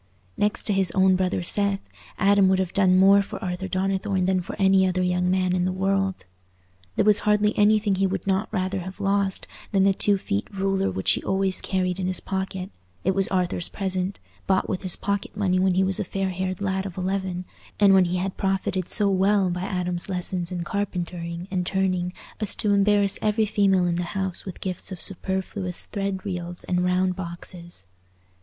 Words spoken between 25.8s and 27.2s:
thread reels and round